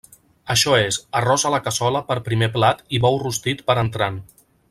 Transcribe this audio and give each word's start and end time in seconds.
Això 0.53 0.71
és, 0.85 0.97
arròs 1.19 1.43
a 1.49 1.51
la 1.55 1.59
cassola 1.67 2.01
per 2.09 2.17
primer 2.31 2.49
plat 2.57 2.81
i 2.99 3.03
bou 3.05 3.21
rostit 3.27 3.63
per 3.69 3.79
entrant. 3.85 4.21